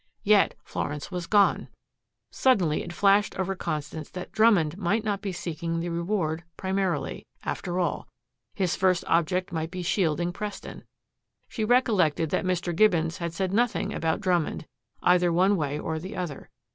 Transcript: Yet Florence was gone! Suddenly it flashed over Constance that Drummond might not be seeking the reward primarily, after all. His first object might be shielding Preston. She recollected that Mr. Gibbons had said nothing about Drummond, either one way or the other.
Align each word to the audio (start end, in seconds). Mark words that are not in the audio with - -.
Yet 0.23 0.55
Florence 0.63 1.11
was 1.11 1.27
gone! 1.27 1.67
Suddenly 2.31 2.81
it 2.81 2.91
flashed 2.91 3.37
over 3.37 3.53
Constance 3.55 4.09
that 4.09 4.31
Drummond 4.31 4.75
might 4.79 5.03
not 5.03 5.21
be 5.21 5.31
seeking 5.31 5.79
the 5.79 5.89
reward 5.89 6.43
primarily, 6.57 7.23
after 7.45 7.77
all. 7.77 8.07
His 8.55 8.75
first 8.75 9.03
object 9.05 9.51
might 9.51 9.69
be 9.69 9.83
shielding 9.83 10.33
Preston. 10.33 10.85
She 11.47 11.63
recollected 11.63 12.31
that 12.31 12.45
Mr. 12.45 12.75
Gibbons 12.75 13.19
had 13.19 13.31
said 13.31 13.53
nothing 13.53 13.93
about 13.93 14.21
Drummond, 14.21 14.65
either 15.03 15.31
one 15.31 15.55
way 15.55 15.77
or 15.77 15.99
the 15.99 16.15
other. 16.15 16.49